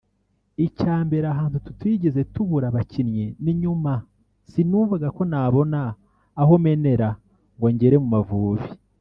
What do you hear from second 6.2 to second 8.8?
aho menera ngo ngera mu Mavubi